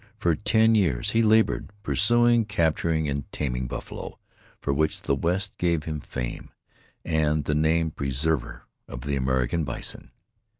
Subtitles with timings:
[0.17, 4.17] For ten years he labored, pursuing, capturing and taming buffalo,
[4.59, 6.49] for which the West gave him fame,
[7.05, 10.09] and the name Preserver of the American Bison.